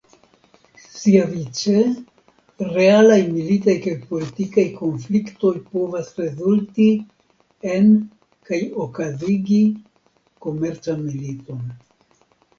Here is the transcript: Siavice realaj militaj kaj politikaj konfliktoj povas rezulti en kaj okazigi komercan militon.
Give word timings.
Siavice 0.99 1.75
realaj 2.77 3.17
militaj 3.33 3.75
kaj 3.83 3.91
politikaj 4.13 4.65
konfliktoj 4.79 5.51
povas 5.75 6.09
rezulti 6.23 6.87
en 7.75 7.91
kaj 8.49 8.61
okazigi 8.87 9.59
komercan 10.47 11.05
militon. 11.11 11.61